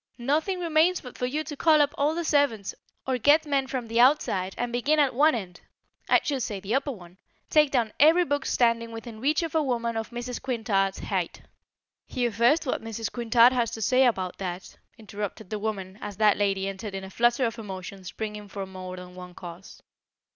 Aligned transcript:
Nothing 0.17 0.59
remains 0.59 0.99
but 0.99 1.15
for 1.15 1.27
you 1.27 1.43
to 1.43 1.55
call 1.55 1.79
up 1.79 1.93
all 1.95 2.15
the 2.15 2.23
servants, 2.25 2.73
or 3.05 3.19
get 3.19 3.45
men 3.45 3.67
from 3.67 3.87
the 3.87 3.99
outside 3.99 4.55
and, 4.57 4.71
beginning 4.73 5.05
at 5.05 5.13
one 5.13 5.35
end 5.35 5.61
I 6.09 6.21
should 6.23 6.41
say 6.41 6.59
the 6.59 6.73
upper 6.73 6.89
one 6.91 7.19
take 7.51 7.69
down 7.69 7.93
every 7.99 8.25
book 8.25 8.47
standing 8.47 8.91
within 8.91 9.19
reach 9.21 9.43
of 9.43 9.53
a 9.53 9.61
woman 9.61 9.95
of 9.95 10.09
Mrs. 10.09 10.41
Quintard's 10.41 10.97
height." 10.97 11.43
"Hear 12.07 12.31
first 12.31 12.65
what 12.65 12.81
Mrs. 12.81 13.11
Quintard 13.11 13.53
has 13.53 13.69
to 13.69 13.81
say 13.83 14.07
about 14.07 14.39
that," 14.39 14.75
interrupted 14.97 15.51
the 15.51 15.59
woman 15.59 15.99
as 16.01 16.17
that 16.17 16.35
lady 16.35 16.67
entered 16.67 16.95
in 16.95 17.03
a 17.03 17.11
flutter 17.11 17.45
of 17.45 17.59
emotion 17.59 18.03
springing 18.03 18.47
from 18.47 18.71
more 18.71 18.95
than 18.95 19.13
one 19.13 19.35
cause. 19.35 19.83